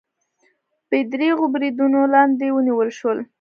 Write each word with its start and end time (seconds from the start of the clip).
بې 0.89 0.99
درېغو 1.11 1.45
بریدونو 1.53 1.99
لاندې 2.13 2.47
ونیول 2.55 2.89
شول 2.99 3.17